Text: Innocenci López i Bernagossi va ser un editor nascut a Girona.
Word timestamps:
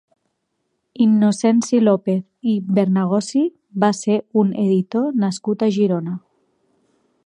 Innocenci 1.05 1.81
López 1.83 2.23
i 2.53 2.57
Bernagossi 2.79 3.45
va 3.85 3.93
ser 4.01 4.19
un 4.45 4.53
editor 4.67 5.23
nascut 5.27 5.69
a 5.69 5.75
Girona. 5.81 6.21